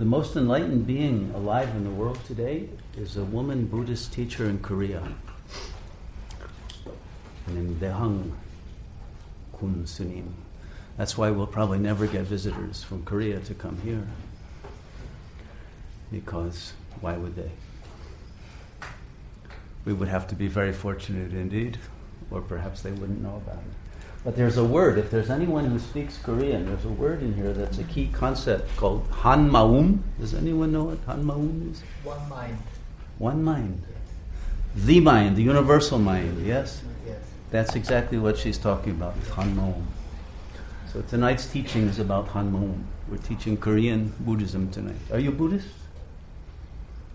The 0.00 0.06
most 0.06 0.34
enlightened 0.34 0.86
being 0.86 1.30
alive 1.34 1.68
in 1.76 1.84
the 1.84 1.90
world 1.90 2.18
today 2.24 2.70
is 2.96 3.18
a 3.18 3.22
woman 3.22 3.66
Buddhist 3.66 4.14
teacher 4.14 4.46
in 4.46 4.60
Korea 4.60 5.06
named 7.46 7.78
Daehaeng 7.82 8.32
Kun 9.52 9.82
Sunim. 9.84 10.32
That's 10.96 11.18
why 11.18 11.30
we'll 11.30 11.46
probably 11.46 11.80
never 11.80 12.06
get 12.06 12.22
visitors 12.22 12.82
from 12.82 13.04
Korea 13.04 13.40
to 13.40 13.52
come 13.52 13.78
here. 13.82 14.06
Because 16.10 16.72
why 17.02 17.18
would 17.18 17.36
they? 17.36 17.50
We 19.84 19.92
would 19.92 20.08
have 20.08 20.26
to 20.28 20.34
be 20.34 20.48
very 20.48 20.72
fortunate 20.72 21.34
indeed, 21.34 21.76
or 22.30 22.40
perhaps 22.40 22.80
they 22.80 22.92
wouldn't 22.92 23.20
know 23.20 23.36
about 23.36 23.58
it. 23.58 23.89
But 24.24 24.36
there's 24.36 24.58
a 24.58 24.64
word, 24.64 24.98
if 24.98 25.10
there's 25.10 25.30
anyone 25.30 25.64
who 25.64 25.78
speaks 25.78 26.18
Korean, 26.18 26.66
there's 26.66 26.84
a 26.84 26.90
word 26.90 27.22
in 27.22 27.32
here 27.32 27.54
that's 27.54 27.78
a 27.78 27.84
key 27.84 28.10
concept 28.12 28.76
called 28.76 29.06
Han 29.10 29.48
Maum. 29.48 30.02
Does 30.18 30.34
anyone 30.34 30.72
know 30.72 30.84
what 30.84 30.98
Han 31.06 31.24
Maum 31.24 31.72
is? 31.72 31.82
One 32.04 32.28
mind. 32.28 32.58
One 33.16 33.42
mind. 33.42 33.80
The 34.74 35.00
mind, 35.00 35.36
the 35.36 35.42
universal 35.42 35.98
mind, 35.98 36.46
yes? 36.46 36.82
Yes. 37.06 37.16
That's 37.50 37.74
exactly 37.74 38.18
what 38.18 38.36
she's 38.36 38.58
talking 38.58 38.92
about, 38.92 39.14
Han 39.32 39.56
Maum. 39.56 39.86
So 40.92 41.00
tonight's 41.02 41.46
teaching 41.46 41.88
is 41.88 41.98
about 41.98 42.28
Han 42.28 42.52
Maum. 42.52 42.84
We're 43.08 43.16
teaching 43.16 43.56
Korean 43.56 44.12
Buddhism 44.20 44.70
tonight. 44.70 45.00
Are 45.12 45.18
you 45.18 45.30
Buddhist? 45.30 45.68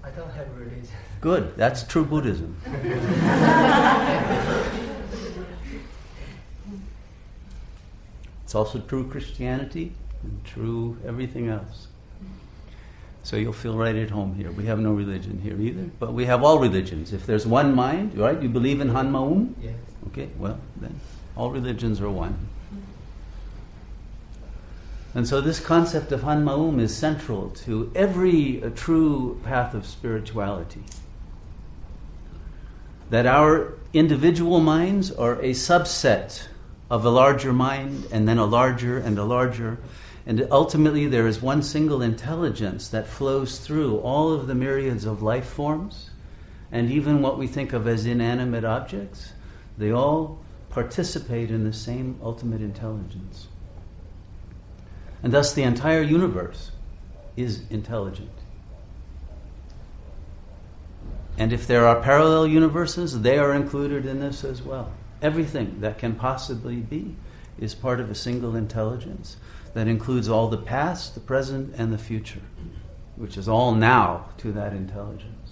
I 0.04 0.10
don't 0.10 0.32
have 0.32 0.48
religion. 0.58 0.88
Good, 1.22 1.56
that's 1.56 1.84
true 1.84 2.04
Buddhism. 2.04 2.58
It's 8.56 8.74
also 8.74 8.80
true 8.80 9.06
Christianity 9.06 9.92
and 10.24 10.42
true 10.46 10.98
everything 11.06 11.50
else. 11.50 11.88
So 13.22 13.36
you'll 13.36 13.52
feel 13.52 13.76
right 13.76 13.98
at 13.98 14.12
home 14.12 14.34
here. 14.36 14.50
We 14.50 14.66
have 14.68 14.80
no 14.80 14.94
religion 14.94 15.42
here 15.44 15.60
either, 15.60 15.90
but 16.00 16.14
we 16.14 16.24
have 16.24 16.42
all 16.42 16.60
religions. 16.60 17.12
If 17.12 17.26
there's 17.26 17.46
one 17.46 17.76
mind, 17.76 18.18
right? 18.18 18.42
You 18.42 18.48
believe 18.48 18.80
in 18.80 18.88
Hanmaum? 18.88 19.58
Yes. 19.62 19.76
Okay, 20.08 20.30
well, 20.38 20.58
then 20.78 20.98
all 21.36 21.52
religions 21.52 22.00
are 22.00 22.10
one. 22.10 22.48
And 25.14 25.28
so 25.28 25.42
this 25.42 25.60
concept 25.60 26.14
of 26.14 26.24
Hanmaum 26.24 26.80
is 26.80 26.96
central 26.96 27.50
to 27.66 27.92
every 27.94 28.64
uh, 28.64 28.70
true 28.74 29.38
path 29.44 29.74
of 29.74 29.86
spirituality. 29.86 30.86
That 33.10 33.26
our 33.26 33.74
individual 33.92 34.62
minds 34.62 35.12
are 35.12 35.42
a 35.42 35.50
subset 35.50 36.48
of 36.90 37.06
a 37.06 37.10
larger 37.10 37.52
mind, 37.52 38.08
and 38.12 38.28
then 38.28 38.38
a 38.38 38.46
larger 38.46 38.98
and 38.98 39.18
a 39.18 39.24
larger. 39.24 39.80
And 40.26 40.48
ultimately, 40.52 41.08
there 41.08 41.28
is 41.28 41.42
one 41.42 41.62
single 41.62 42.02
intelligence 42.02 42.90
that 42.90 43.08
flows 43.08 43.60
through 43.60 43.98
all 44.00 44.32
of 44.32 44.48
the 44.48 44.56
myriads 44.56 45.06
of 45.06 45.22
life 45.22 45.46
forms, 45.46 46.10
and 46.72 46.92
even 46.92 47.22
what 47.22 47.38
we 47.38 47.48
think 47.48 47.74
of 47.74 47.88
as 47.88 48.06
inanimate 48.06 48.66
objects. 48.66 49.34
They 49.78 49.92
all 49.92 50.40
participate 50.70 51.52
in 51.52 51.64
the 51.64 51.74
same 51.74 52.20
ultimate 52.22 52.62
intelligence. 52.62 53.48
And 55.24 55.34
thus, 55.34 55.54
the 55.54 55.64
entire 55.64 56.02
universe 56.02 56.72
is 57.36 57.62
intelligent. 57.70 58.32
And 61.38 61.52
if 61.52 61.68
there 61.68 61.86
are 61.86 62.02
parallel 62.02 62.48
universes, 62.48 63.22
they 63.22 63.38
are 63.38 63.54
included 63.54 64.06
in 64.06 64.20
this 64.20 64.44
as 64.44 64.62
well. 64.62 64.92
Everything 65.22 65.80
that 65.82 65.98
can 65.98 66.16
possibly 66.16 66.78
be 66.78 67.16
is 67.58 67.74
part 67.74 68.00
of 68.00 68.10
a 68.10 68.16
single 68.16 68.56
intelligence 68.56 69.38
that 69.74 69.88
includes 69.88 70.30
all 70.30 70.50
the 70.50 70.58
past, 70.58 71.14
the 71.14 71.20
present, 71.20 71.74
and 71.78 71.92
the 71.92 71.98
future, 71.98 72.42
which 73.16 73.38
is 73.38 73.48
all 73.48 73.74
now 73.74 74.26
to 74.38 74.52
that 74.52 74.74
intelligence. 74.74 75.52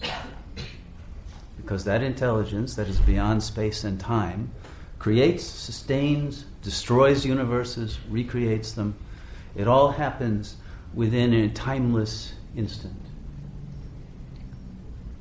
Because 1.57 1.85
that 1.85 2.01
intelligence 2.01 2.75
that 2.75 2.87
is 2.87 2.99
beyond 2.99 3.41
space 3.41 3.83
and 3.83 3.99
time 3.99 4.51
creates, 4.99 5.43
sustains, 5.43 6.45
destroys 6.61 7.25
universes, 7.25 7.99
recreates 8.09 8.73
them. 8.73 8.95
It 9.55 9.67
all 9.67 9.91
happens 9.91 10.55
within 10.93 11.33
a 11.33 11.49
timeless 11.49 12.33
instant. 12.55 12.95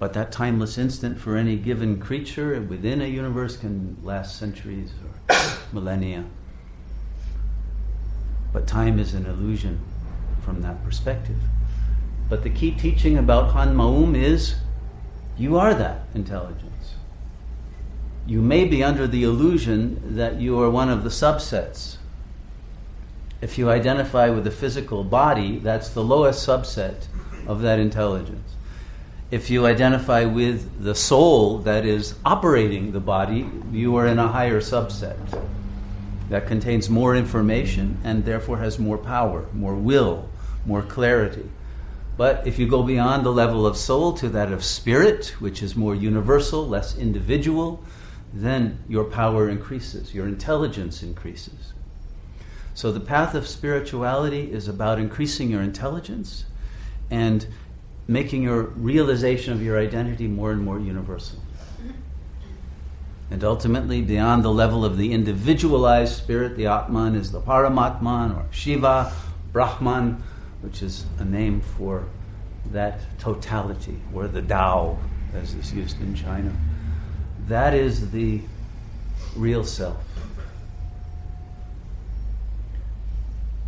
But 0.02 0.14
that 0.14 0.32
timeless 0.32 0.78
instant 0.78 1.20
for 1.20 1.36
any 1.36 1.54
given 1.54 2.00
creature 2.00 2.60
within 2.60 3.00
a 3.00 3.06
universe 3.06 3.56
can 3.56 3.96
last 4.02 4.36
centuries 4.36 4.90
or 5.28 5.36
millennia. 5.72 6.24
But 8.52 8.66
time 8.66 8.98
is 8.98 9.14
an 9.14 9.26
illusion 9.26 9.78
from 10.44 10.60
that 10.62 10.84
perspective. 10.84 11.38
But 12.28 12.42
the 12.42 12.50
key 12.50 12.72
teaching 12.72 13.16
about 13.16 13.52
Han 13.52 13.76
Maum 13.76 14.16
is 14.16 14.56
you 15.38 15.56
are 15.56 15.72
that 15.72 16.00
intelligence. 16.16 16.94
You 18.26 18.42
may 18.42 18.64
be 18.64 18.82
under 18.82 19.06
the 19.06 19.22
illusion 19.22 20.16
that 20.16 20.40
you 20.40 20.60
are 20.60 20.68
one 20.68 20.88
of 20.88 21.04
the 21.04 21.10
subsets. 21.10 21.98
If 23.40 23.56
you 23.56 23.70
identify 23.70 24.30
with 24.30 24.42
the 24.42 24.50
physical 24.50 25.04
body, 25.04 25.60
that's 25.60 25.90
the 25.90 26.02
lowest 26.02 26.44
subset 26.44 27.06
of 27.46 27.60
that 27.60 27.78
intelligence. 27.78 28.56
If 29.32 29.48
you 29.48 29.64
identify 29.64 30.26
with 30.26 30.84
the 30.84 30.94
soul 30.94 31.60
that 31.60 31.86
is 31.86 32.16
operating 32.22 32.92
the 32.92 33.00
body, 33.00 33.48
you 33.72 33.96
are 33.96 34.06
in 34.06 34.18
a 34.18 34.28
higher 34.28 34.60
subset 34.60 35.16
that 36.28 36.46
contains 36.46 36.90
more 36.90 37.16
information 37.16 37.96
and 38.04 38.26
therefore 38.26 38.58
has 38.58 38.78
more 38.78 38.98
power, 38.98 39.46
more 39.54 39.74
will, 39.74 40.28
more 40.66 40.82
clarity. 40.82 41.48
But 42.18 42.46
if 42.46 42.58
you 42.58 42.68
go 42.68 42.82
beyond 42.82 43.24
the 43.24 43.32
level 43.32 43.66
of 43.66 43.78
soul 43.78 44.12
to 44.18 44.28
that 44.28 44.52
of 44.52 44.62
spirit, 44.62 45.34
which 45.38 45.62
is 45.62 45.74
more 45.74 45.94
universal, 45.94 46.68
less 46.68 46.94
individual, 46.98 47.82
then 48.34 48.80
your 48.86 49.04
power 49.04 49.48
increases, 49.48 50.12
your 50.12 50.28
intelligence 50.28 51.02
increases. 51.02 51.72
So 52.74 52.92
the 52.92 53.00
path 53.00 53.34
of 53.34 53.48
spirituality 53.48 54.52
is 54.52 54.68
about 54.68 54.98
increasing 54.98 55.50
your 55.50 55.62
intelligence 55.62 56.44
and 57.10 57.46
making 58.12 58.42
your 58.42 58.62
realization 58.62 59.52
of 59.52 59.62
your 59.62 59.78
identity 59.78 60.26
more 60.26 60.52
and 60.52 60.62
more 60.62 60.78
universal. 60.78 61.38
And 63.30 63.42
ultimately, 63.42 64.02
beyond 64.02 64.44
the 64.44 64.50
level 64.50 64.84
of 64.84 64.98
the 64.98 65.12
individualized 65.12 66.14
spirit, 66.14 66.56
the 66.56 66.66
Atman 66.66 67.14
is 67.14 67.32
the 67.32 67.40
Paramatman 67.40 68.36
or 68.36 68.46
Shiva, 68.52 69.10
Brahman, 69.52 70.22
which 70.60 70.82
is 70.82 71.06
a 71.18 71.24
name 71.24 71.62
for 71.62 72.04
that 72.72 73.00
totality, 73.18 73.98
or 74.12 74.28
the 74.28 74.42
Tao, 74.42 74.98
as 75.34 75.54
is 75.54 75.72
used 75.72 76.00
in 76.00 76.14
China. 76.14 76.52
That 77.48 77.72
is 77.72 78.10
the 78.10 78.42
real 79.34 79.64
self. 79.64 80.04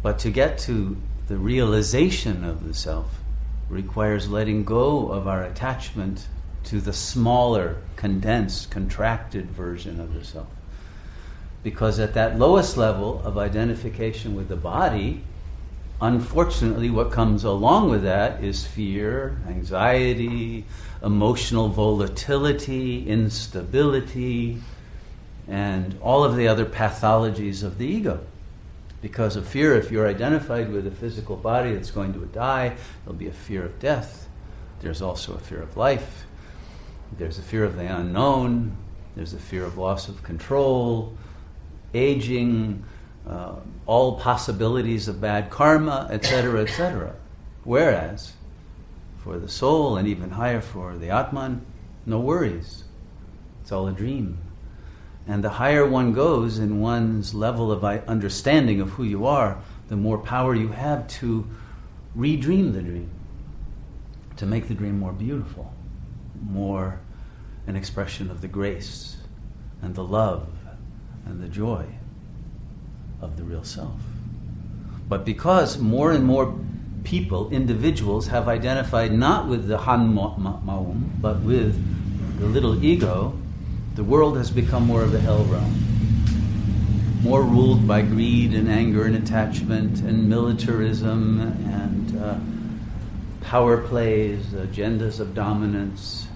But 0.03 0.19
to 0.21 0.31
get 0.31 0.59
to 0.59 0.99
the 1.27 1.39
realization 1.39 2.45
of 2.45 2.69
the 2.69 2.75
self 2.75 3.24
requires 3.69 4.29
letting 4.29 4.65
go 4.65 5.09
of 5.09 5.27
our 5.27 5.43
attachment 5.43 6.29
to 6.65 6.81
the 6.81 6.93
smaller, 6.93 7.77
condensed, 7.97 8.71
contracted 8.71 9.51
version 9.51 10.01
of 10.01 10.15
the 10.15 10.25
self. 10.25 10.49
Because 11.63 11.99
at 11.99 12.15
that 12.15 12.39
lowest 12.39 12.77
level 12.77 13.23
of 13.25 13.39
identification 13.39 14.35
with 14.35 14.49
the 14.49 14.57
body, 14.57 15.23
unfortunately, 16.01 16.91
what 16.91 17.11
comes 17.11 17.45
along 17.45 17.91
with 17.91 18.03
that 18.03 18.43
is 18.43 18.67
fear, 18.67 19.39
anxiety, 19.49 20.65
emotional 21.03 21.69
volatility, 21.69 23.09
instability, 23.09 24.61
and 25.49 25.97
all 26.01 26.25
of 26.25 26.37
the 26.37 26.49
other 26.49 26.65
pathologies 26.65 27.63
of 27.63 27.79
the 27.79 27.87
ego 27.87 28.21
because 29.05 29.37
of 29.37 29.47
fear. 29.47 29.75
If 29.75 29.91
you're 29.91 30.09
identified 30.09 30.73
with 30.73 30.87
a 30.87 30.91
physical 30.91 31.37
body 31.37 31.75
that's 31.75 31.91
going 31.91 32.15
to 32.15 32.25
die, 32.25 32.75
there'll 33.05 33.19
be 33.19 33.29
a 33.29 33.33
fear 33.33 33.63
of 33.63 33.79
death. 33.79 34.27
There's 34.81 35.03
also 35.03 35.35
a 35.35 35.39
fear 35.39 35.61
of 35.61 35.77
life. 35.77 36.25
There's 37.19 37.39
a 37.39 37.43
fear 37.43 37.65
of 37.65 37.77
the 37.77 37.85
unknown. 37.85 38.75
There's 39.15 39.35
a 39.35 39.39
fear 39.39 39.63
of 39.63 39.77
loss 39.77 40.09
of 40.09 40.23
control, 40.23 41.13
aging, 41.93 42.83
uh, 43.29 43.57
all 43.85 44.19
possibilities 44.19 45.07
of 45.07 45.21
bad 45.21 45.51
karma, 45.51 46.09
etc., 46.11 46.63
etc. 46.63 47.15
Whereas, 47.63 48.33
for 49.19 49.39
the 49.39 49.51
soul, 49.51 49.99
and 49.99 50.09
even 50.09 50.31
higher 50.31 50.63
for 50.63 50.97
the 50.97 51.11
Atman, 51.11 51.61
no 52.07 52.21
worries. 52.21 52.85
It's 53.61 53.71
all 53.71 53.87
a 53.87 53.93
dream. 53.93 54.39
And 55.27 55.43
the 55.43 55.51
higher 55.51 55.87
one 55.87 56.13
goes 56.13 56.59
in 56.59 56.81
one's 56.81 57.35
level 57.35 57.73
of 57.73 57.83
understanding 57.85 58.81
of 58.81 58.91
who 58.91 59.05
you 59.05 59.27
are, 59.27 59.59
the 59.89 59.97
more 59.97 60.19
power 60.19 60.55
you 60.55 60.69
have 60.69 61.07
to 61.09 61.49
redream 62.17 62.73
the 62.73 62.83
dream, 62.83 63.11
to 64.37 64.47
make 64.47 64.69
the 64.69 64.75
dream 64.75 64.99
more 64.99 65.13
beautiful, 65.13 65.73
more 66.43 67.01
an 67.67 67.77
expression 67.77 68.31
of 68.31 68.43
the 68.43 68.49
grace 68.49 69.17
and 69.81 69.95
the 69.95 70.05
love 70.05 70.49
and 71.25 71.43
the 71.43 71.49
joy 71.49 71.87
of 73.23 73.37
the 73.37 73.45
real 73.45 73.65
self. 73.65 73.99
But 75.09 75.25
because 75.25 75.79
more 75.79 76.13
and 76.13 76.25
more 76.25 76.55
people, 77.05 77.51
individuals, 77.51 78.27
have 78.29 78.49
identified 78.49 79.13
not 79.13 79.49
with 79.49 79.69
the 79.69 79.79
Han 79.79 80.15
Maum, 80.15 81.11
but 81.21 81.41
with 81.41 81.79
the 82.39 82.47
little 82.47 82.83
ego, 82.85 83.39
the 83.95 84.05
world 84.05 84.37
has 84.37 84.51
become 84.51 84.87
more 84.87 85.03
of 85.03 85.15
a 85.15 85.21
hell 85.21 85.45
realm. 85.45 87.21
More 87.23 87.43
ruled 87.43 87.87
by 87.87 88.03
greed 88.03 88.53
and 88.53 88.69
anger 88.69 89.05
and 89.05 89.17
attachment 89.17 90.01
and 90.01 90.29
militarism 90.29 91.41
and 91.41 92.23
uh, 92.23 92.39
power 93.47 93.79
plays, 93.79 94.45
agendas 94.47 95.21
of 95.21 95.35
dominance, 95.35 96.27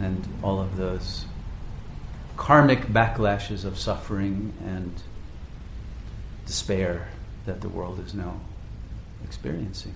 and 0.00 0.26
all 0.42 0.60
of 0.60 0.76
those 0.76 1.26
karmic 2.36 2.86
backlashes 2.86 3.64
of 3.64 3.78
suffering 3.78 4.52
and 4.64 5.02
despair 6.46 7.08
that 7.46 7.60
the 7.60 7.68
world 7.68 8.00
is 8.04 8.14
now 8.14 8.40
experiencing. 9.24 9.94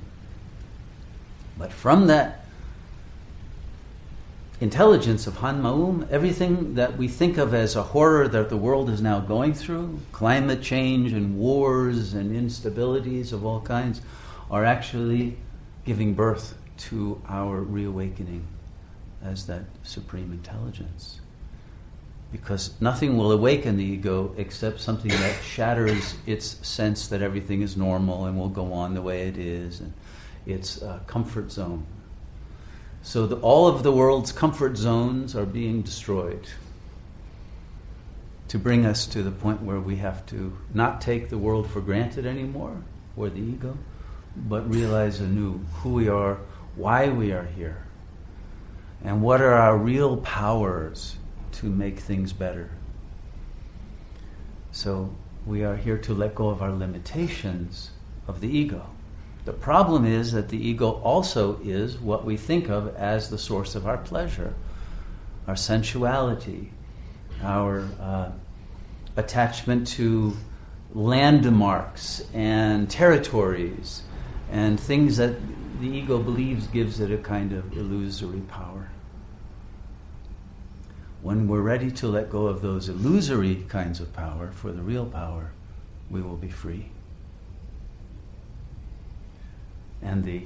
But 1.58 1.73
from 1.73 2.06
that 2.08 2.44
intelligence 4.61 5.27
of 5.27 5.37
Han 5.39 5.61
Maum, 5.61 6.06
everything 6.11 6.75
that 6.75 6.97
we 6.97 7.09
think 7.09 7.39
of 7.39 7.55
as 7.55 7.77
a 7.77 7.83
horror 7.83 8.29
that 8.29 8.49
the 8.49 8.56
world 8.56 8.89
is 8.89 9.03
now 9.03 9.21
going 9.21 9.53
through, 9.53 9.99
climate 10.12 10.62
change 10.62 11.12
and 11.12 11.37
wars 11.39 12.15
and 12.15 12.33
instabilities 12.33 13.33
of 13.33 13.45
all 13.45 13.61
kinds, 13.61 14.01
are 14.51 14.65
actually 14.65 15.37
giving 15.85 16.15
birth 16.15 16.56
to 16.77 17.21
our 17.29 17.61
reawakening 17.61 18.47
as 19.23 19.47
that 19.47 19.65
supreme 19.83 20.33
intelligence. 20.33 21.21
Because 22.31 22.75
nothing 22.81 23.17
will 23.17 23.33
awaken 23.33 23.77
the 23.77 23.85
ego 23.85 24.35
except 24.37 24.81
something 24.81 25.11
that 25.11 25.43
shatters 25.43 26.17
its 26.27 26.67
sense 26.67 27.07
that 27.09 27.23
everything 27.23 27.62
is 27.62 27.77
normal 27.77 28.27
and 28.27 28.37
will 28.37 28.49
go 28.49 28.73
on 28.73 28.95
the 28.95 29.03
way 29.03 29.29
it 29.29 29.39
is, 29.39 29.81
and 29.81 29.93
its 30.47 30.83
uh, 30.83 31.00
comfort 31.07 31.50
zone. 31.50 31.87
So 33.05 33.27
the, 33.27 33.37
all 33.37 33.69
of 33.69 33.83
the 33.83 33.93
world's 33.93 34.33
comfort 34.33 34.79
zones 34.79 35.37
are 35.37 35.45
being 35.45 35.83
destroyed 35.83 36.49
to 38.49 38.59
bring 38.59 38.87
us 38.87 39.06
to 39.09 39.23
the 39.23 39.31
point 39.31 39.61
where 39.61 39.79
we 39.79 39.97
have 39.97 40.25
to 40.27 40.56
not 40.73 41.03
take 41.03 41.29
the 41.29 41.37
world 41.37 41.69
for 41.69 41.83
granted 41.83 42.25
anymore, 42.25 42.83
or 43.15 43.29
the 43.29 43.41
ego, 43.41 43.77
but 44.35 44.69
realize 44.73 45.21
anew 45.21 45.59
who 45.75 45.91
we 45.91 46.09
are, 46.09 46.39
why 46.77 47.11
we 47.11 47.31
are 47.31 47.45
here, 47.45 47.85
and 49.05 49.21
what 49.21 49.43
are 49.43 49.53
our 49.53 49.77
real 49.77 50.17
powers 50.17 51.17
to 51.53 51.67
make 51.67 51.99
things 51.99 52.33
better. 52.33 52.71
So 54.73 55.15
we 55.45 55.62
are 55.62 55.77
here 55.77 55.99
to 55.99 56.15
let 56.15 56.35
go 56.35 56.49
of 56.49 56.62
our 56.62 56.73
limitations 56.73 57.91
of 58.27 58.41
the 58.41 58.49
ego. 58.49 58.94
The 59.44 59.52
problem 59.52 60.06
is 60.06 60.32
that 60.32 60.49
the 60.49 60.56
ego 60.56 60.93
also 61.02 61.58
is 61.62 61.99
what 61.99 62.25
we 62.25 62.37
think 62.37 62.70
of 62.70 62.94
as 62.96 63.29
the 63.29 63.38
source 63.38 63.75
of 63.75 63.87
our 63.87 63.99
pleasure, 63.99 64.55
our 65.46 65.56
sensuality, 65.56 66.70
our 67.43 67.87
uh, 68.00 68.31
attachment 69.17 69.87
to 69.88 70.35
landmarks 70.94 72.25
and 72.32 72.88
territories 72.88 74.02
and 74.50 74.79
things 74.79 75.17
that 75.17 75.37
the 75.81 75.88
ego 75.88 76.19
believes 76.19 76.67
gives 76.69 77.00
it 77.00 77.11
a 77.11 77.19
kind 77.19 77.52
of 77.52 77.76
illusory 77.76 78.40
power. 78.40 78.88
When 81.20 81.49
we're 81.49 81.61
ready 81.61 81.90
to 81.90 82.06
let 82.06 82.31
go 82.31 82.47
of 82.47 82.62
those 82.62 82.88
illusory 82.88 83.64
kinds 83.69 84.00
of 84.00 84.12
power 84.12 84.52
for 84.52 84.73
the 84.73 84.82
real 84.82 85.06
power, 85.06 85.52
we 86.11 86.23
will 86.23 86.37
be 86.37 86.50
free. 86.50 86.90
And 90.05 90.23
the 90.25 90.43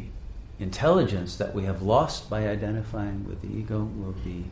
intelligence 0.60 1.36
that 1.36 1.54
we 1.54 1.64
have 1.64 1.82
lost 1.82 2.30
by 2.30 2.48
identifying 2.48 3.26
with 3.26 3.42
the 3.42 3.48
ego 3.48 3.80
will 3.96 4.12
be 4.24 4.50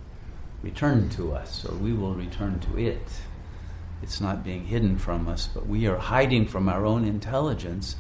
returned 0.62 1.12
to 1.12 1.32
us, 1.32 1.64
or 1.64 1.74
we 1.76 1.92
will 1.92 2.14
return 2.14 2.58
to 2.60 2.78
it. 2.78 3.08
It's 4.02 4.20
not 4.20 4.44
being 4.44 4.66
hidden 4.66 4.98
from 4.98 5.28
us, 5.28 5.46
but 5.46 5.66
we 5.66 5.86
are 5.86 5.96
hiding 5.96 6.46
from 6.46 6.68
our 6.68 6.84
own 6.84 7.04
intelligence 7.04 7.96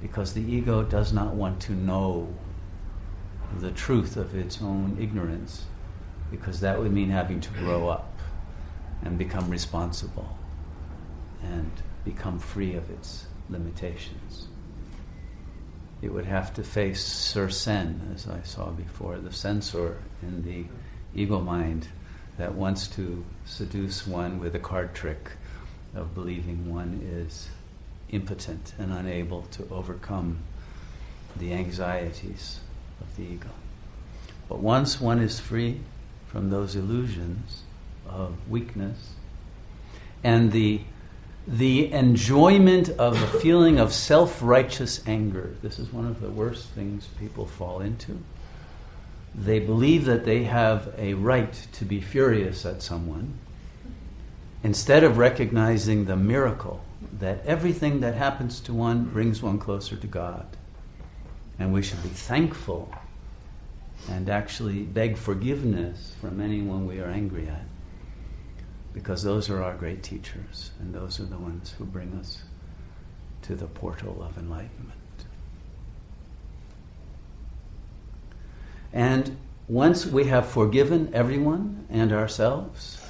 because 0.00 0.34
the 0.34 0.42
ego 0.42 0.82
does 0.82 1.12
not 1.12 1.34
want 1.34 1.60
to 1.62 1.72
know 1.72 2.32
the 3.58 3.70
truth 3.70 4.16
of 4.16 4.34
its 4.34 4.62
own 4.62 4.96
ignorance, 5.00 5.64
because 6.30 6.60
that 6.60 6.78
would 6.78 6.92
mean 6.92 7.10
having 7.10 7.40
to 7.40 7.50
grow 7.50 7.88
up 7.88 8.18
and 9.02 9.18
become 9.18 9.50
responsible 9.50 10.36
and 11.42 11.70
become 12.04 12.38
free 12.38 12.74
of 12.74 12.88
its 12.90 13.26
limitations. 13.48 14.46
It 16.02 16.12
would 16.12 16.24
have 16.24 16.54
to 16.54 16.62
face 16.62 17.04
Sir 17.04 17.50
Sen, 17.50 18.12
as 18.14 18.26
I 18.26 18.42
saw 18.42 18.70
before, 18.70 19.18
the 19.18 19.32
censor 19.32 19.98
in 20.22 20.42
the 20.42 20.64
ego 21.14 21.40
mind 21.40 21.88
that 22.38 22.54
wants 22.54 22.88
to 22.88 23.24
seduce 23.44 24.06
one 24.06 24.40
with 24.40 24.54
a 24.54 24.58
card 24.58 24.94
trick 24.94 25.32
of 25.94 26.14
believing 26.14 26.72
one 26.72 27.00
is 27.04 27.50
impotent 28.10 28.74
and 28.78 28.92
unable 28.92 29.42
to 29.42 29.68
overcome 29.70 30.38
the 31.36 31.52
anxieties 31.52 32.60
of 33.00 33.14
the 33.16 33.24
ego. 33.24 33.50
But 34.48 34.60
once 34.60 35.00
one 35.00 35.20
is 35.20 35.38
free 35.38 35.80
from 36.26 36.50
those 36.50 36.76
illusions 36.76 37.62
of 38.08 38.48
weakness 38.48 39.14
and 40.24 40.52
the 40.52 40.80
the 41.50 41.92
enjoyment 41.92 42.90
of 42.90 43.20
a 43.20 43.40
feeling 43.40 43.80
of 43.80 43.92
self 43.92 44.40
righteous 44.40 45.02
anger. 45.08 45.52
This 45.62 45.80
is 45.80 45.92
one 45.92 46.06
of 46.06 46.20
the 46.20 46.30
worst 46.30 46.68
things 46.68 47.08
people 47.18 47.44
fall 47.44 47.80
into. 47.80 48.20
They 49.34 49.58
believe 49.58 50.04
that 50.04 50.24
they 50.24 50.44
have 50.44 50.94
a 50.96 51.14
right 51.14 51.52
to 51.72 51.84
be 51.84 52.00
furious 52.00 52.64
at 52.64 52.82
someone 52.82 53.38
instead 54.62 55.02
of 55.02 55.18
recognizing 55.18 56.04
the 56.04 56.16
miracle 56.16 56.84
that 57.18 57.44
everything 57.44 58.00
that 58.00 58.14
happens 58.14 58.60
to 58.60 58.72
one 58.72 59.04
brings 59.04 59.42
one 59.42 59.58
closer 59.58 59.96
to 59.96 60.06
God. 60.06 60.46
And 61.58 61.72
we 61.72 61.82
should 61.82 62.02
be 62.02 62.10
thankful 62.10 62.92
and 64.08 64.30
actually 64.30 64.82
beg 64.82 65.16
forgiveness 65.16 66.14
from 66.20 66.40
anyone 66.40 66.86
we 66.86 67.00
are 67.00 67.10
angry 67.10 67.48
at. 67.48 67.64
Because 68.92 69.22
those 69.22 69.48
are 69.48 69.62
our 69.62 69.74
great 69.74 70.02
teachers, 70.02 70.72
and 70.80 70.92
those 70.92 71.20
are 71.20 71.24
the 71.24 71.38
ones 71.38 71.74
who 71.78 71.84
bring 71.84 72.12
us 72.14 72.42
to 73.42 73.54
the 73.54 73.66
portal 73.66 74.22
of 74.22 74.36
enlightenment. 74.36 74.98
And 78.92 79.36
once 79.68 80.04
we 80.04 80.24
have 80.24 80.46
forgiven 80.46 81.10
everyone 81.14 81.86
and 81.88 82.12
ourselves, 82.12 83.00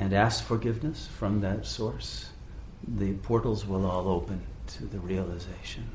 and 0.00 0.12
ask 0.12 0.44
forgiveness 0.44 1.06
from 1.06 1.40
that 1.40 1.64
source, 1.64 2.30
the 2.86 3.14
portals 3.14 3.64
will 3.64 3.86
all 3.86 4.08
open 4.08 4.42
to 4.66 4.84
the 4.86 4.98
realization 4.98 5.88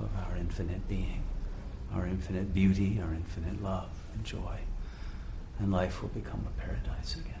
of 0.00 0.10
our 0.16 0.36
infinite 0.36 0.86
being, 0.88 1.22
our 1.94 2.06
infinite 2.06 2.52
beauty, 2.52 3.00
our 3.00 3.14
infinite 3.14 3.62
love 3.62 3.90
and 4.12 4.24
joy. 4.24 4.58
And 5.58 5.72
life 5.72 6.02
will 6.02 6.08
become 6.10 6.46
a 6.46 6.60
paradise 6.60 7.14
again. 7.14 7.34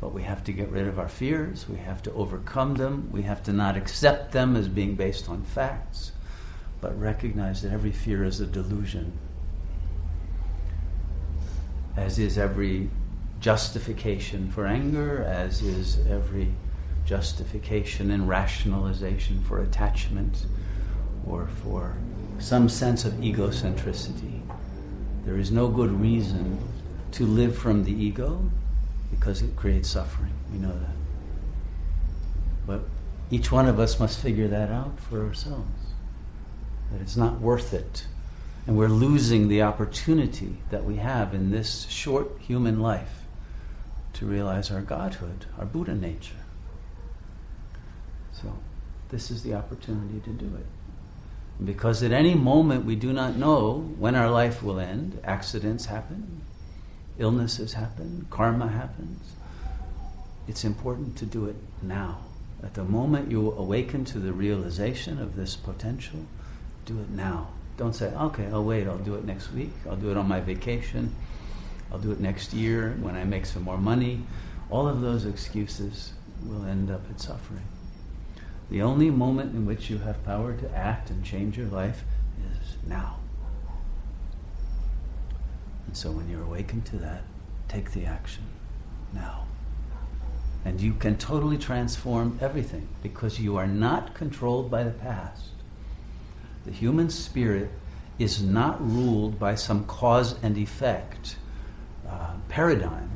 But 0.00 0.12
we 0.12 0.22
have 0.22 0.44
to 0.44 0.52
get 0.52 0.68
rid 0.70 0.86
of 0.86 0.98
our 0.98 1.08
fears, 1.08 1.68
we 1.68 1.78
have 1.78 2.02
to 2.04 2.12
overcome 2.12 2.76
them, 2.76 3.08
we 3.10 3.22
have 3.22 3.42
to 3.44 3.52
not 3.52 3.76
accept 3.76 4.30
them 4.30 4.54
as 4.54 4.68
being 4.68 4.94
based 4.94 5.28
on 5.28 5.42
facts, 5.42 6.12
but 6.80 6.98
recognize 7.00 7.62
that 7.62 7.72
every 7.72 7.90
fear 7.90 8.22
is 8.22 8.40
a 8.40 8.46
delusion, 8.46 9.12
as 11.96 12.20
is 12.20 12.38
every 12.38 12.90
justification 13.40 14.50
for 14.52 14.66
anger, 14.66 15.24
as 15.24 15.62
is 15.62 15.98
every 16.06 16.54
justification 17.04 18.10
and 18.10 18.28
rationalization 18.28 19.42
for 19.42 19.62
attachment 19.62 20.46
or 21.26 21.48
for 21.62 21.96
some 22.38 22.68
sense 22.68 23.04
of 23.04 23.14
egocentricity. 23.14 24.37
There 25.28 25.36
is 25.36 25.52
no 25.52 25.68
good 25.68 25.90
reason 25.90 26.58
to 27.12 27.26
live 27.26 27.54
from 27.54 27.84
the 27.84 27.92
ego 27.92 28.40
because 29.10 29.42
it 29.42 29.54
creates 29.56 29.90
suffering. 29.90 30.32
We 30.50 30.58
know 30.58 30.72
that. 30.72 30.96
But 32.66 32.80
each 33.30 33.52
one 33.52 33.68
of 33.68 33.78
us 33.78 34.00
must 34.00 34.20
figure 34.20 34.48
that 34.48 34.70
out 34.70 34.98
for 34.98 35.26
ourselves. 35.26 35.68
That 36.90 37.02
it's 37.02 37.14
not 37.14 37.42
worth 37.42 37.74
it. 37.74 38.06
And 38.66 38.78
we're 38.78 38.88
losing 38.88 39.48
the 39.48 39.60
opportunity 39.60 40.56
that 40.70 40.84
we 40.84 40.96
have 40.96 41.34
in 41.34 41.50
this 41.50 41.86
short 41.90 42.38
human 42.40 42.80
life 42.80 43.24
to 44.14 44.24
realize 44.24 44.70
our 44.70 44.80
godhood, 44.80 45.44
our 45.58 45.66
Buddha 45.66 45.94
nature. 45.94 46.42
So, 48.32 48.50
this 49.10 49.30
is 49.30 49.42
the 49.42 49.52
opportunity 49.52 50.20
to 50.20 50.30
do 50.30 50.46
it. 50.56 50.66
Because 51.64 52.02
at 52.02 52.12
any 52.12 52.34
moment 52.34 52.84
we 52.84 52.94
do 52.94 53.12
not 53.12 53.36
know 53.36 53.80
when 53.98 54.14
our 54.14 54.30
life 54.30 54.62
will 54.62 54.78
end. 54.78 55.20
Accidents 55.24 55.86
happen, 55.86 56.42
illnesses 57.18 57.72
happen, 57.72 58.26
karma 58.30 58.68
happens. 58.68 59.32
It's 60.46 60.64
important 60.64 61.16
to 61.18 61.26
do 61.26 61.46
it 61.46 61.56
now 61.82 62.18
At 62.62 62.74
the 62.74 62.84
moment 62.84 63.30
you 63.30 63.52
awaken 63.52 64.04
to 64.06 64.18
the 64.18 64.32
realization 64.32 65.20
of 65.20 65.36
this 65.36 65.54
potential, 65.54 66.20
do 66.86 66.98
it 66.98 67.10
now. 67.10 67.48
Don't 67.76 67.94
say, 67.94 68.12
okay, 68.12 68.46
I'll 68.46 68.64
wait, 68.64 68.88
I'll 68.88 68.98
do 68.98 69.14
it 69.14 69.24
next 69.24 69.52
week, 69.52 69.70
I'll 69.88 69.96
do 69.96 70.10
it 70.10 70.16
on 70.16 70.26
my 70.26 70.40
vacation, 70.40 71.14
I'll 71.92 72.00
do 72.00 72.10
it 72.10 72.18
next 72.18 72.52
year 72.52 72.96
when 73.00 73.14
I 73.14 73.22
make 73.22 73.46
some 73.46 73.62
more 73.62 73.78
money. 73.78 74.24
All 74.70 74.88
of 74.88 75.00
those 75.00 75.24
excuses 75.24 76.12
will 76.44 76.64
end 76.64 76.90
up 76.90 77.08
in 77.08 77.18
suffering. 77.18 77.62
The 78.70 78.82
only 78.82 79.10
moment 79.10 79.54
in 79.54 79.64
which 79.64 79.88
you 79.88 79.98
have 79.98 80.22
power 80.24 80.54
to 80.54 80.76
act 80.76 81.10
and 81.10 81.24
change 81.24 81.56
your 81.56 81.68
life 81.68 82.04
is 82.60 82.76
now. 82.86 83.18
And 85.86 85.96
so 85.96 86.10
when 86.10 86.28
you're 86.28 86.42
awakened 86.42 86.84
to 86.86 86.98
that, 86.98 87.22
take 87.66 87.92
the 87.92 88.04
action 88.04 88.44
now. 89.14 89.46
And 90.64 90.80
you 90.80 90.92
can 90.92 91.16
totally 91.16 91.56
transform 91.56 92.38
everything 92.42 92.88
because 93.02 93.40
you 93.40 93.56
are 93.56 93.66
not 93.66 94.12
controlled 94.12 94.70
by 94.70 94.82
the 94.82 94.90
past. 94.90 95.48
The 96.66 96.72
human 96.72 97.08
spirit 97.08 97.70
is 98.18 98.42
not 98.42 98.78
ruled 98.86 99.38
by 99.38 99.54
some 99.54 99.86
cause 99.86 100.34
and 100.42 100.58
effect 100.58 101.36
uh, 102.06 102.34
paradigm 102.48 103.12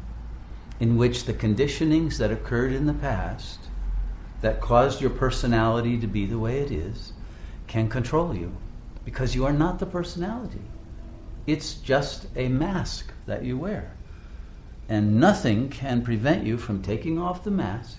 in 0.81 0.97
which 0.97 1.25
the 1.25 1.35
conditionings 1.35 2.17
that 2.17 2.31
occurred 2.31 2.73
in 2.73 2.87
the 2.87 2.95
past 2.95 3.59
that 4.43 4.61
caused 4.61 5.01
your 5.01 5.11
personality 5.11 5.99
to 5.99 6.07
be 6.07 6.27
the 6.27 6.39
way 6.39 6.59
it 6.59 6.71
is 6.71 7.13
can 7.67 7.89
control 7.89 8.37
you 8.37 8.55
because 9.05 9.35
you 9.35 9.47
are 9.47 9.53
not 9.53 9.79
the 9.79 9.87
personality. 9.87 10.61
It's 11.47 11.75
just 11.75 12.27
a 12.37 12.49
mask 12.49 13.13
that 13.27 13.45
you 13.45 13.57
wear. 13.57 13.95
And 14.89 15.19
nothing 15.19 15.71
can 15.71 16.03
prevent 16.03 16.45
you 16.45 16.59
from 16.59 16.83
taking 16.83 17.19
off 17.19 17.45
the 17.45 17.51
mask 17.51 17.99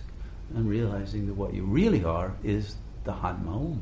and 0.53 0.69
realizing 0.69 1.25
that 1.27 1.33
what 1.33 1.53
you 1.53 1.63
really 1.63 2.03
are 2.03 2.35
is 2.43 2.75
the 3.03 3.13
Hanmaum, 3.13 3.81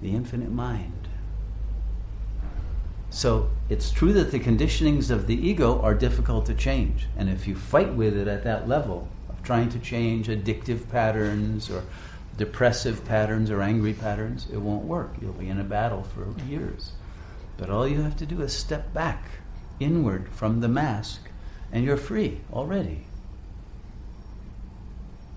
the 0.00 0.10
infinite 0.10 0.50
mind. 0.50 1.08
So 3.10 3.50
it's 3.68 3.90
true 3.90 4.12
that 4.14 4.32
the 4.32 4.40
conditionings 4.40 5.10
of 5.10 5.26
the 5.26 5.34
ego 5.36 5.80
are 5.82 5.94
difficult 5.94 6.46
to 6.46 6.54
change. 6.54 7.06
And 7.16 7.28
if 7.28 7.46
you 7.46 7.54
fight 7.54 7.94
with 7.94 8.16
it 8.16 8.26
at 8.26 8.42
that 8.44 8.68
level 8.68 9.08
trying 9.44 9.68
to 9.70 9.78
change 9.78 10.28
addictive 10.28 10.88
patterns 10.90 11.70
or 11.70 11.84
depressive 12.36 13.04
patterns 13.04 13.50
or 13.50 13.62
angry 13.62 13.92
patterns, 13.92 14.48
it 14.52 14.56
won't 14.56 14.84
work. 14.84 15.14
You'll 15.20 15.32
be 15.32 15.48
in 15.48 15.60
a 15.60 15.64
battle 15.64 16.02
for 16.02 16.34
years. 16.48 16.92
But 17.56 17.70
all 17.70 17.86
you 17.86 18.02
have 18.02 18.16
to 18.16 18.26
do 18.26 18.42
is 18.42 18.52
step 18.52 18.92
back 18.92 19.24
inward 19.78 20.28
from 20.30 20.60
the 20.60 20.68
mask, 20.68 21.20
and 21.72 21.84
you're 21.84 21.96
free 21.96 22.40
already. 22.52 23.06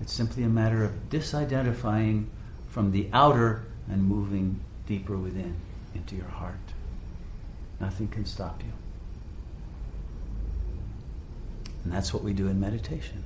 It's 0.00 0.12
simply 0.12 0.42
a 0.42 0.48
matter 0.48 0.84
of 0.84 1.10
disidentifying 1.10 2.26
from 2.68 2.92
the 2.92 3.08
outer 3.12 3.66
and 3.90 4.04
moving 4.04 4.60
deeper 4.86 5.16
within 5.16 5.56
into 5.94 6.16
your 6.16 6.28
heart. 6.28 6.54
Nothing 7.80 8.08
can 8.08 8.24
stop 8.24 8.62
you. 8.64 8.72
And 11.84 11.92
that's 11.92 12.12
what 12.12 12.22
we 12.22 12.32
do 12.32 12.48
in 12.48 12.60
meditation. 12.60 13.24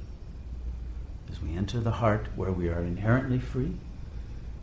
As 1.32 1.40
we 1.40 1.56
enter 1.56 1.80
the 1.80 1.92
heart 1.92 2.26
where 2.36 2.52
we 2.52 2.68
are 2.68 2.82
inherently 2.82 3.38
free, 3.38 3.72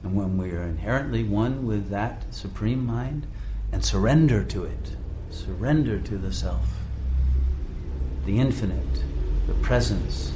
and 0.04 0.16
when 0.16 0.38
we 0.38 0.52
are 0.52 0.62
inherently 0.62 1.24
one 1.24 1.66
with 1.66 1.90
that 1.90 2.32
supreme 2.32 2.86
mind, 2.86 3.26
and 3.72 3.84
surrender 3.84 4.44
to 4.44 4.66
it, 4.66 4.96
surrender 5.32 6.00
to 6.00 6.16
the 6.16 6.32
self, 6.32 6.78
the 8.24 8.38
infinite, 8.38 9.04
the 9.48 9.56
presence, 9.56 10.30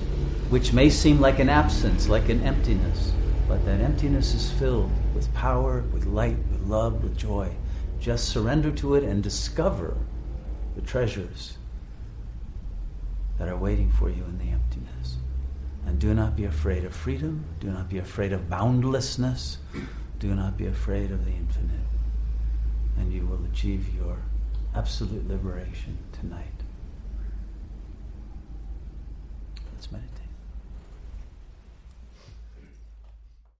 which 0.49 0.73
may 0.73 0.89
seem 0.89 1.19
like 1.19 1.37
an 1.37 1.49
absence, 1.49 2.09
like 2.09 2.29
an 2.29 2.41
emptiness, 2.41 3.13
but 3.47 3.63
that 3.65 3.79
emptiness 3.79 4.33
is 4.33 4.49
filled 4.53 4.91
with 5.13 5.31
power, 5.35 5.83
with 5.93 6.07
light, 6.07 6.39
with 6.51 6.61
love, 6.61 7.03
with 7.03 7.15
joy. 7.15 7.51
Just 7.99 8.29
surrender 8.29 8.71
to 8.71 8.95
it 8.95 9.03
and 9.03 9.21
discover 9.21 9.95
the 10.73 10.81
treasures 10.81 11.59
that 13.37 13.47
are 13.47 13.55
waiting 13.55 13.91
for 13.91 14.09
you 14.09 14.23
in 14.23 14.39
the 14.39 14.49
emptiness. 14.49 15.17
And 15.85 15.99
do 15.99 16.13
not 16.13 16.35
be 16.35 16.45
afraid 16.45 16.85
of 16.85 16.93
freedom. 16.95 17.43
Do 17.59 17.67
not 17.71 17.89
be 17.89 17.97
afraid 17.97 18.33
of 18.33 18.49
boundlessness. 18.49 19.57
Do 20.19 20.33
not 20.33 20.57
be 20.57 20.67
afraid 20.67 21.11
of 21.11 21.25
the 21.25 21.31
infinite. 21.31 21.87
And 22.97 23.11
you 23.11 23.25
will 23.25 23.43
achieve 23.45 23.93
your 23.93 24.17
absolute 24.75 25.27
liberation 25.27 25.97
tonight. 26.11 26.62